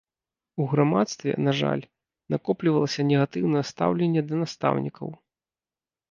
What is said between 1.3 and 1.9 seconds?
на жаль,